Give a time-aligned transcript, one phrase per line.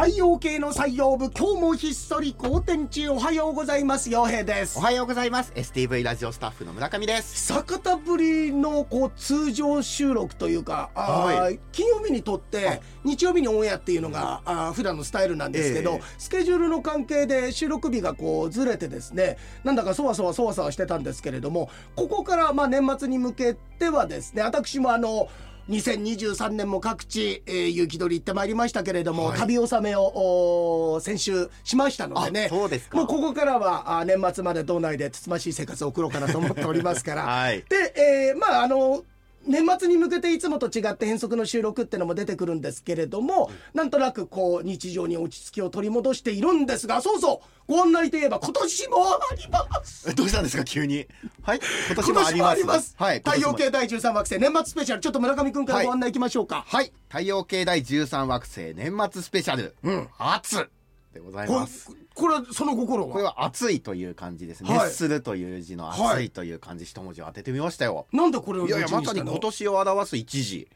[0.00, 4.78] 太陽系の採用部今日もひっそり好天中おはようございます陽平です。
[4.78, 5.52] おはようございます。
[5.54, 7.52] STV ラジオスタッフの村上です。
[7.52, 11.60] 久方ぶりのこう通常収録というか、はい。
[11.70, 16.02] 金曜日にとって日曜日にオンエアっていうのが、あー普段のスタイルなんですけど、ええ。
[16.16, 25.28] スケジュールの関係で収録日がこうずれてですねなんだかそわそわそわそわしてたんですけれどもここからまあ年末に向けてはですね私もあの
[25.68, 29.38] 2023年も各地、えー、雪取り行ってまいりましたけれども、はい。
[29.38, 32.46] 旅納めをお先週しましたのでね。
[32.46, 32.96] あそうですか。
[32.96, 37.64] もうここからはあ年末まで道内でつつましい生活を送ろうかなと思っておりますから、 はい。
[37.68, 37.94] で、
[38.30, 39.04] えーまああの
[39.46, 47.46] 年末に向けていつもと違って変則の収録ってのも出てくるんですけれども、なんとなくこう日常に落ち着きを取り戻しているんですがそうそう。
[47.66, 50.10] ご案内といえば今年もあります。
[50.10, 50.64] えどうしたんですか？
[50.64, 51.06] 急に。
[51.42, 51.60] はい？
[51.86, 52.50] 今年ももあります。
[52.50, 55.00] あります、はい太陽系第13惑星年末スペシャル。
[55.00, 56.92] ちょっと村上君からご案内いきましょうか、はい。
[57.08, 59.74] 太陽系第13惑星年末スペシャル。
[59.82, 60.08] うん。
[60.18, 60.68] 暑
[61.12, 61.90] でございこます。
[62.14, 63.12] これその心は？
[63.12, 64.78] これは暑いという漢字です、はい。
[64.86, 70.68] 熱するという字のはいという漢字一文字を当ててみましたよ、なんでこれをい、やいやまさに今年を表す一字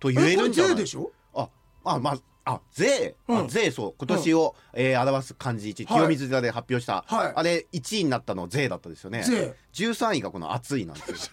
[0.00, 0.76] と言えるんじゃない？
[0.76, 1.12] でしょ？
[1.34, 1.48] あ
[1.84, 3.38] あまああ税、うん。
[3.38, 3.94] あ税そう。
[3.98, 5.98] 今年を、えー表す漢字一はい。
[5.98, 7.32] 清水寺で発表した、はい。
[7.34, 9.22] あれ1位になったの税だったですよね。
[9.22, 9.54] 税。
[9.72, 11.32] 13位がこの暑いなんですよ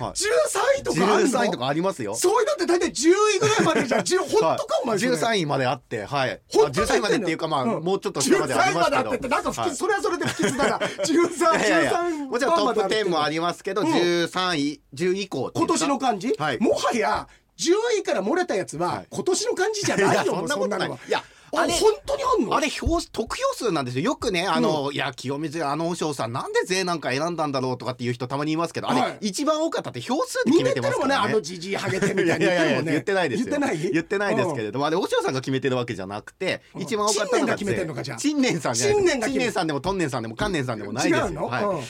[0.00, 0.12] はい。
[0.12, 2.14] 13位とかあるの？13位とかありますよ。
[2.14, 5.12] そういうのって大体10位ぐらいまでじゃん10本当かお前それ。
[5.12, 6.32] 13位まであってはい。
[6.32, 7.84] あ本当に13位までっていうかまあ、うん。
[7.84, 9.76] もうちょっと下までありますけ13位まであどってってなんか不吉、はい。
[9.76, 10.78] それはそれで不吉だな。
[11.02, 11.92] 13いやいやいや。
[11.92, 13.88] 13もちろんトップ10もありますけど、うん。
[13.88, 16.58] 13位10位以降今年の漢字、はい。
[16.60, 17.26] もはや
[17.58, 19.06] 10位から漏れたやつは、はい。
[19.10, 20.90] 今年の漢字じゃないよそんなことない。
[21.08, 22.54] やあれ本当にあんの？
[22.54, 24.04] あれ票得票数なんですよ。
[24.04, 29.18] よくねあの、いや清水あの和尚さんなんで税なんか選んだんだろうとかっていう人たまにいますけどあれ、はい。
[29.22, 31.14] 一番多かったって票数でみ決めてますからね。
[31.14, 33.46] あのじじいハゲてみたいにいやいやいやもんね言ってないですよ。
[33.46, 33.92] 言ってない？
[33.92, 36.82] 言ってないですけれども、あれ和尚さんが決めてるわけじゃなくて、うん。
[36.82, 38.18] 一番多かったのが陳年が決めてんのかじゃあ。
[38.18, 41.64] 陳年さんじゃない陳年さんでもトンネンさんでも関年さんでもないですよ違うの、はい。
[41.64, 41.80] うん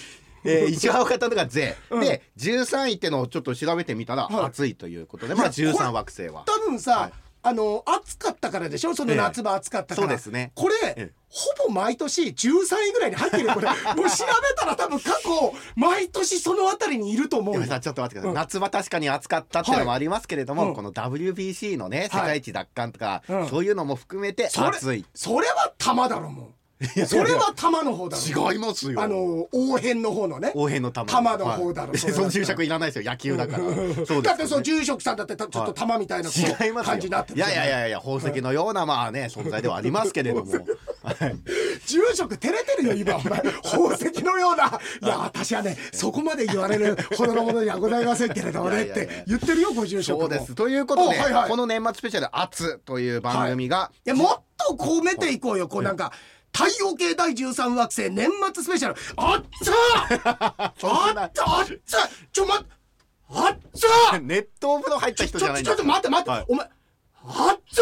[0.45, 2.01] えー、 一番多かったのが税、うん。
[2.01, 4.47] で13位ってのをちょっと調べてみたら、はい。
[4.47, 6.45] 暑いということでまあいやこれ13惑星は。
[6.47, 7.13] 多分さ、はい。
[7.41, 8.95] あの暑かったからでしょ？
[8.95, 10.51] その夏場暑かったから、そうですね。
[10.55, 11.13] これ、ええ。
[11.29, 13.55] ほぼ毎年13位ぐらいに入ってるよ。
[13.55, 13.69] これ。
[13.95, 18.35] もう調べたら多分過去毎年そのあたりにいると思うちょっと待ってください、うん。
[18.35, 20.71] 夏場確かに暑かったっていうのもありますけれども、はい。
[20.71, 23.49] うんこの WBC のね世界一奪還とか、うん。
[23.49, 26.55] そういうのも含めてそれ暑いそれは玉だろもう
[27.07, 29.03] それは玉の方だろ違いますよ。
[29.03, 30.53] あの応変の方のね。
[30.55, 31.11] 応変の玉。
[31.11, 31.99] 玉の方だろはい。
[31.99, 33.11] その注釈いらないですよ。
[33.11, 33.65] 野球だから。
[34.23, 36.31] だってそう住職さんだってたちょっと玉みたいな
[36.85, 37.57] 感じになってるいやい。
[37.57, 40.53] やいやいや宝石のようなまあね存在ではありますけれども。
[41.03, 41.37] はい。
[41.87, 43.17] 住職照れてるよ今。
[43.17, 44.81] お前宝石のような。
[45.03, 45.07] い。
[45.07, 50.23] や私はねそこまで言われるほどのものではございませんけれどもねって言ってるよご住職も。
[50.23, 50.55] そうです。
[50.55, 51.51] ということで、おはいはい。
[51.51, 54.11] この年末スペシャル「熱」という番組が、い。
[54.11, 55.67] やもっとこうめていこうよ。
[55.67, 56.13] こうなんか
[56.59, 58.97] 太陽系第13惑星年末スペシャル。
[59.17, 59.71] あっつ
[60.27, 61.81] あっつあっつ
[62.33, 62.71] ちょ待って
[63.31, 66.71] あっつ熱湯風呂入った人じゃないちょっと待って待って、はいお前
[67.31, 67.81] あっつ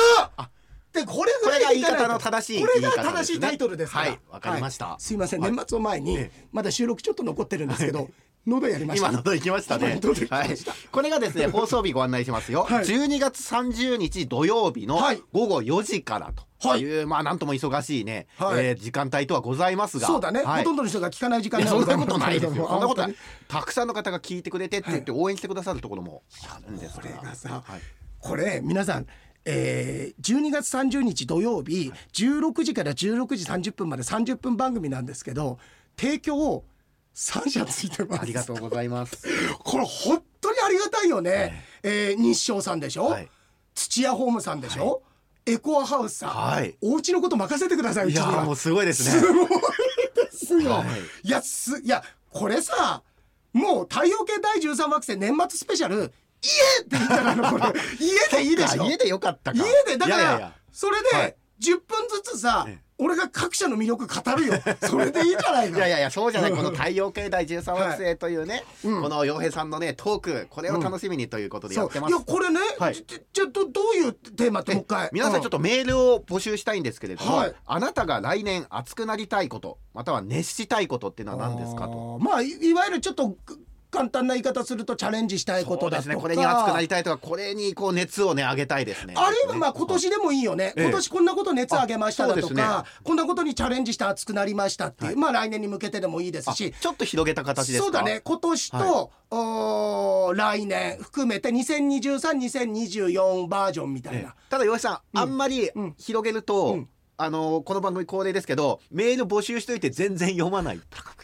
[0.92, 8.10] でこれぐらいこれが言い方の正しいこれが言い方ですね正しいタイトルですからはいわかりましたはいすいません、はい年末を前にえまだ収録ちょっと残ってるんですけど、
[8.46, 9.76] 喉やりました今行きました。
[9.76, 10.48] ねはい。
[10.92, 12.84] これがですね 放送日ご案内しますよ、はい。
[12.84, 15.22] 12月30日土曜日のはい。
[15.32, 18.64] 午後4時からという、まあなんとも忙しいね、はい。
[18.64, 20.06] えー時間帯とはございますが。
[20.06, 20.58] そうだね、はい。
[20.58, 22.68] ほとんどの人が聞かない時間そんなことないですよ。
[22.68, 23.16] そんなことない。
[23.48, 27.80] たくさんの方が聞いてくれてって言って応援してくださるところもあるんですこれがさはい。
[28.20, 29.06] これ皆さん
[29.48, 35.58] えー、12月30日土曜日16時から16時30分まで30分番組なんですけど
[35.96, 36.64] 提供
[37.16, 38.22] 3社ついてます。
[38.22, 39.26] ありがとうございます。
[39.58, 43.28] これ本当にありがたいよね、えー日照さんでしょ、はい。
[43.74, 45.02] 土屋ホームさんでしょ、
[45.46, 46.76] エコアハウスさん、はい。
[46.82, 48.44] お家のこと任せてくださいういやちには。
[48.44, 49.22] もうすごいですすね。
[49.32, 49.48] ごい
[50.14, 50.84] ですよ、、は
[51.24, 51.28] い。
[51.28, 53.02] やすいやこれさ
[53.54, 56.12] もう太陽系第13惑星年末スペシャル
[56.42, 56.50] 家
[56.82, 57.50] っていいんじゃないの？
[57.50, 57.64] これ。
[57.98, 58.84] 家でいいでしょ？
[58.84, 59.58] 家でよかったか。
[59.58, 60.52] 家でだからいやいやいや。
[60.70, 62.86] それはでい10分ずつさ、ええ。
[62.98, 64.54] 俺が各社の魅力語るよ。
[64.80, 66.50] それでいいじゃないかいやいやいやそうじゃない。
[66.50, 69.02] うんこの太陽系第13惑星というね、うん。
[69.02, 72.10] この洋平さんのねトークこれを楽しみにということでやってます。
[72.10, 72.94] いやこれね、はい。
[72.94, 75.10] じゃあどどういうテーマってもう一回。
[75.12, 77.54] 皆さんちょっとメールを募集したいんですけれども、はい。
[77.66, 82.18] あなたが来年熱くなりたいことまたは熱したいことっていうのは何ですかと。
[82.18, 83.58] まあいいわゆるちょっとく
[83.96, 86.08] 簡単な言い方するとチャレンジしたいことだとか。
[86.10, 86.16] ね。
[86.16, 89.14] これに熱くなりたいとかこれにこう熱をね上げたいですね。
[89.16, 90.84] あるいはまあ今年でもいいよね、ええ。
[90.84, 92.62] 今年こんなこと熱上げましただとあそうですね。
[92.62, 95.16] か、こんなことにチャレンジして熱くなりましたっていう、はい。
[95.16, 97.84] まあ来年に向けてでもいいですあしちょっと広げた形ですか？
[97.84, 98.20] そうだね。
[98.22, 98.88] 今年と、はい。
[99.30, 105.20] おの来年含めて20232024バージョンみたいな、ただ岩井さん、うん。
[105.20, 105.94] あんまりうん。
[105.98, 106.88] 広げると、うん。
[107.18, 110.80] あのこの番組恒例ですけどメール募集しといて全然読まない。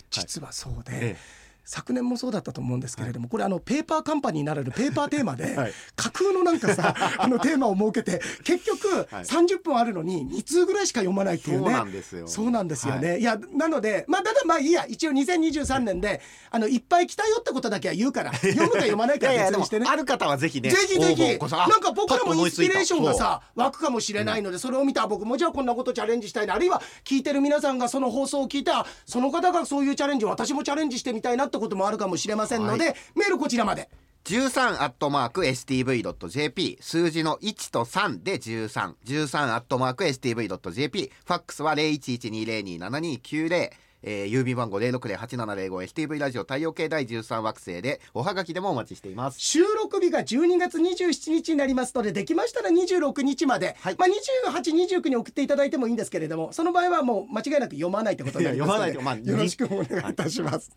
[0.09, 1.17] 実はそうで、え
[1.65, 5.73] 昨年もそうだったと思うんですけれども、これあのペーパーカンパニーになれるペーパーテーマで、 はい。
[5.97, 9.25] 架空のなんかさ あのテーマを設けて結局はい。
[9.25, 11.65] 30分あるのに2通ぐらいしか読まないっていうね。
[11.65, 12.29] そうなんですよ。
[12.29, 13.19] そうなんですよね。
[13.19, 16.21] い、やなのでまあただまあいいや一応2023年で
[16.51, 19.87] あのいっぱい来たよってことだけは言うから読むか読まないかは別にしてね。
[19.89, 21.39] ある方はぜひねぜひぜひ。
[21.39, 33.91] なんか僕らもインスピレーションがさ湧くかもしれないのでそれを見た僕もじゃあこんなことチャレンジしたいなあるいは聞いてる皆さんがその放送を聞いてあその方がそういうチャレンジを私もチャレンジしてみたいなってこともあるかもしれませんので、メールこちらまで。
[34.25, 43.71] 13アットマーク STV.jp 数字の1と3で13 13アットマーク STV.jp ファックスは0112027290
[44.03, 49.41] えー、郵便番号0608705 STV ラジオ太陽系第13惑星でおはがきでもお待ちしています。
[49.41, 53.97] 収録日が12月27日になりますのでできましたら26日まで、はい。
[53.97, 54.09] まあ、
[54.51, 60.73] 2829に送っていただいてもいいんですけれどもその場合はもう間違いなく読まないってことになりますのでいや読まないとまあよろしくお願いいたします。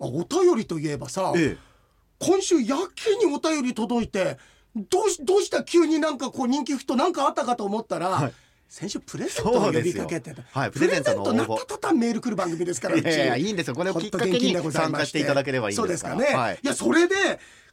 [0.00, 1.56] あお便りといえばさ、え
[2.18, 4.38] 今週やけにお便り届いて
[4.74, 8.32] どうしどうした急になんかこう人気沸騰なんかあったかと思ったら、はい。
[8.68, 13.74] 先週プレゼントを呼びかけてた、はいプレゼントなった途端メール来る番組ですからいやいやいいんですよ。
[13.74, 16.16] これをきっかけに参加していただければいいんそうでから。
[16.16, 16.58] ですすかね、はい。
[16.62, 17.14] い、やそれで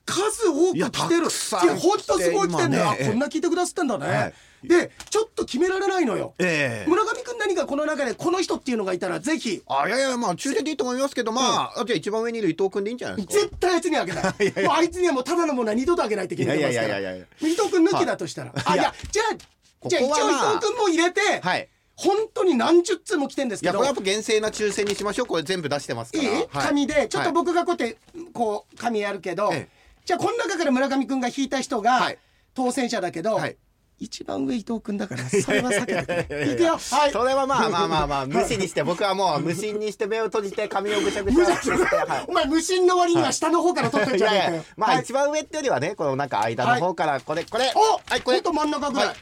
[0.06, 1.24] 数多く来てる。
[1.24, 2.96] いやほんとすごい来てんだ。
[2.96, 3.06] ね。
[3.06, 6.90] あこんな聞いてくださってんだね、はいでちょっと決められないのよ、ええ。
[6.90, 9.62] 村上くん何かこの中でこの人っていうのがいたらぜひ。
[9.68, 13.34] あいやいやまあ抽選でいいと思いますけどまあ、あじゃあ一番上にいる伊藤君でいいんじゃないですか。
[13.34, 14.34] 絶対あいつにあげないもう
[14.72, 16.88] あいつにはもうただのものは二度とあげないって決めてますから。
[16.88, 18.84] いやいやいやいや伊藤君抜きだとしたら、あいや。
[18.84, 21.70] いやじゃあじゃあ一応伊藤君も入れて、はい。
[21.96, 23.74] 本当に何十通も来てんですけど。
[23.74, 25.28] いやこれやっぱ厳正な抽選にしましょう。
[25.28, 26.26] これ全部出してますかいい？
[26.26, 26.48] らはい。
[26.50, 27.08] 紙で。
[27.08, 27.98] ちょっとはい僕がこうやって
[28.34, 29.70] こう紙やるけど、ええ。
[30.06, 32.18] じゃあこの中から村上君が引いた人がはい。
[32.56, 33.58] 当選者だけど、はい
[34.00, 36.54] 一番上伊藤君だから それは避けてくれ。
[36.54, 36.78] いくよ。
[36.78, 37.12] はい。
[37.12, 41.46] それはまあまあまあまあ無視にして僕はもう無心にして目を閉じて髪をぐしゃぐしゃ。
[41.62, 42.26] してはい。
[42.28, 44.20] お前無心の割には下の方から取ってんい。
[44.20, 47.72] じゃねえまあはい一番上ってよりはねこのなんか間の方からこれこれ。
[47.76, 48.42] おはいこれ。
[48.42, 49.16] と真ん中ぐらい、はい。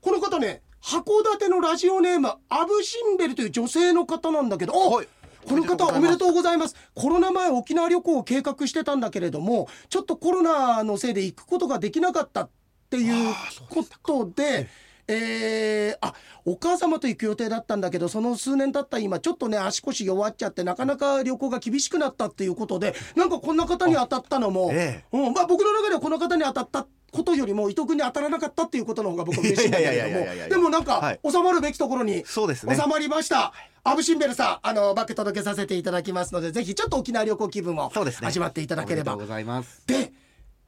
[0.00, 4.72] この方ね函館のラジオネームアブシンベルという女性の方なんだけど。
[4.74, 5.08] お、はい。
[5.46, 6.74] この方おめでとうございます。
[6.94, 12.42] コロナ前沖縄旅行を計画してたんだけれどもちょっとコロナのせいで行くことができなかった。
[12.42, 12.63] って
[12.96, 13.34] いう
[13.68, 14.68] ことで
[15.06, 16.14] えー、あ
[16.46, 31.20] お母様と行く予定だったんだけどその数年経った今ちょっとね足腰弱っちゃってなかなか旅行が厳しくなったっていうことでなんかこんな方に当たったのも、えうんまあ、僕の中ではこの方に当たったことよりも伊藤君に当たらなかったっていうことの方が僕は嬉しいんだけれどもでもなんかはい。
[31.24, 32.40] 収まるべきところに収
[32.88, 33.52] まりました。
[33.86, 38.28] アブシンベルさん、あのバッグ届けさせていただきますので、ぜひちょっと沖縄旅行気分をそうですね。
[38.28, 39.12] 味わっていただければ。
[39.12, 39.82] でとうございます。
[39.86, 40.10] で、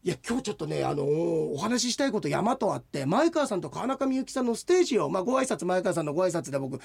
[0.07, 6.81] いや今日ちょっとねあのお話ししたいこと山とあって前川さんと川中美幸さんのステージをまあご挨拶前川さんのご挨拶で僕、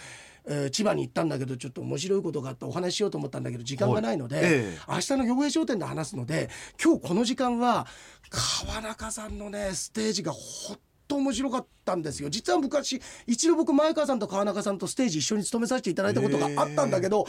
[0.48, 4.46] えー千葉に行ったんだけどちょっと面白いことがあってお話ししようと思ったんだけど時間がないので、はい。
[4.46, 4.80] ええ。
[4.90, 6.50] 明日の洋平商店で話すので
[6.84, 7.86] 今日この時間は
[8.32, 10.80] 川中さんのねステージがほっ
[11.12, 12.30] と面白かったんですよ。
[12.30, 17.28] 実は昔一度僕前川さんと川中さんとステージ一緒に務めさせていただいたことがあったんだけど、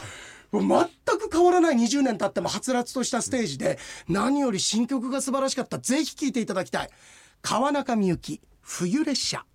[0.51, 3.77] 全く変わらない20年経ってもはつらつとしたステージで
[4.07, 5.77] 何より新曲が素晴らしかった。
[5.79, 6.89] ぜひ聴いていただきたい。
[7.41, 9.45] 川中美幸冬列車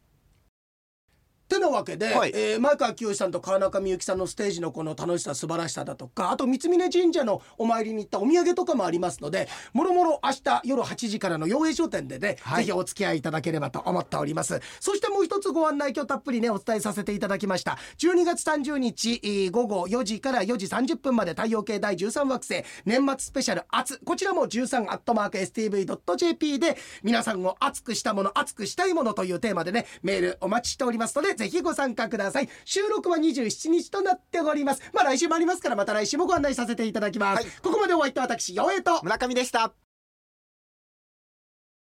[1.49, 2.33] てなわけで、はい。
[2.35, 12.64] えー前川清さんと川中美幸さんのステージのこの楽しさ素晴らしさだとかあと三峯神社のお参りに行ったお土産とかもありますのでもろもろ明日夜8時からの洋平商店でね、はい。
[12.64, 14.61] ぜひお付き合いいただければと思っております。
[14.81, 17.78] そしてもう一つご案内今日たっぷりねお伝えさせていただきました。
[17.99, 32.49] 12月30日えー午後4時から4時30分まで太陽系第13惑星年末スペシャル「熱」こちらも13アットマーク STV.jp で皆さんを熱くしたもの熱くしたいものというテーマでねメールお待ちしておりますのでぜひご参加ください。
[32.64, 34.83] 収録は27日となっております。
[34.92, 37.52] まあ来週もありますからまた来週もご案内させていただきます、はい。
[37.62, 39.00] ここまでお会いいた私陽平と。
[39.04, 39.73] 村上でした